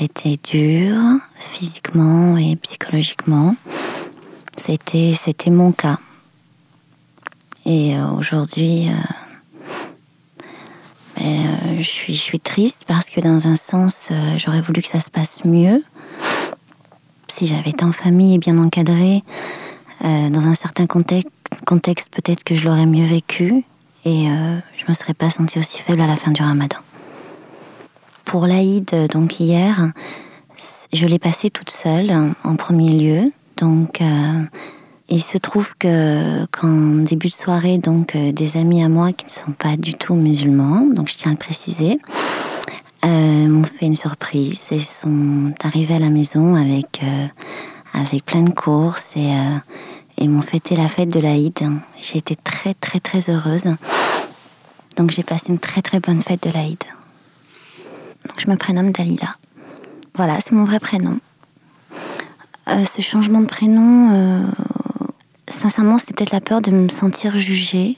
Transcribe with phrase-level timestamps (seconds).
[0.00, 0.96] a été dur,
[1.36, 3.54] physiquement et psychologiquement.
[4.56, 5.98] C'était, c'était mon cas.
[7.66, 8.88] Et euh, aujourd'hui,
[11.16, 14.08] ben, je, suis, je suis triste parce que dans un sens,
[14.38, 15.84] j'aurais voulu que ça se passe mieux.
[17.34, 19.22] Si j'avais été en famille et bien encadrée,
[20.02, 21.30] dans un certain contexte,
[21.66, 23.64] contexte peut-être que je l'aurais mieux vécu
[24.04, 24.28] et
[24.78, 26.78] je me serais pas sentie aussi faible à la fin du ramadan.
[28.30, 29.90] Pour l'Aïd, donc hier,
[30.92, 32.12] je l'ai passé toute seule
[32.44, 33.32] en premier lieu.
[33.56, 34.44] Donc, euh,
[35.08, 39.26] il se trouve que qu'en début de soirée, donc euh, des amis à moi qui
[39.26, 41.98] ne sont pas du tout musulmans, donc je tiens à le préciser,
[43.04, 47.02] euh, m'ont fait une surprise et sont arrivés à la maison avec
[47.94, 49.32] avec plein de courses et
[50.18, 51.58] et m'ont fêté la fête de l'Aïd.
[52.00, 53.64] J'ai été très très très heureuse.
[54.96, 56.84] Donc j'ai passé une très très bonne fête de l'Aïd.
[58.50, 59.36] Je me prénomme Dalila.
[60.16, 61.20] Voilà, c'est mon vrai prénom.
[62.66, 64.42] Euh, ce changement de prénom, euh,
[65.48, 67.96] sincèrement, c'était peut-être la peur de me sentir jugée.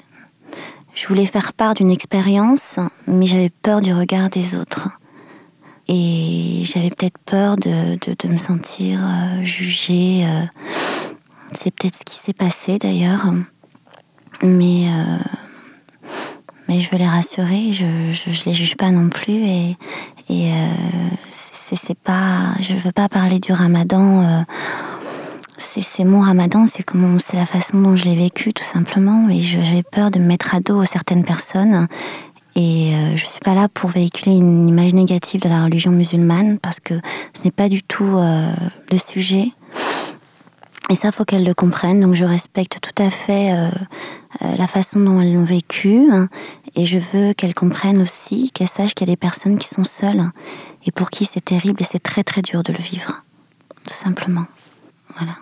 [0.94, 4.90] Je voulais faire part d'une expérience, mais j'avais peur du regard des autres.
[5.88, 10.26] Et j'avais peut-être peur de, de, me sentir euh, jugée.
[11.54, 13.32] c'est peut-être ce qui s'est passé d'ailleurs.
[14.42, 14.84] Mais
[16.72, 19.76] mais je veux les rassurer, je, je, les juge pas non plus et,
[20.30, 21.10] et euh,
[21.50, 24.22] c'est pas, je veux pas parler du Ramadan.
[24.22, 24.40] Euh,
[25.58, 29.40] c'est mon Ramadan, c'est comment, c'est la façon dont je l'ai vécu tout simplement et
[29.40, 31.88] j'avais peur de me mettre à dos certaines personnes
[32.56, 36.58] et euh, je suis pas là pour véhiculer une image négative de la religion musulmane
[36.58, 36.94] parce que
[37.34, 38.52] ce n'est pas du tout euh,
[38.90, 39.48] le sujet.
[40.90, 42.00] Et ça, faut qu'elles le comprennent.
[42.00, 43.68] Donc, je respecte tout à fait euh,
[44.42, 46.08] euh, la façon dont elles l'ont vécu.
[46.10, 46.28] Hein.
[46.74, 49.84] et je veux qu'elles comprennent aussi, qu'elles sachent qu'il y a des personnes qui sont
[49.84, 50.22] seules
[50.84, 53.24] et pour qui c'est terrible et c'est très très dur de le vivre.
[53.86, 54.44] Tout simplement.
[55.16, 55.32] Voilà.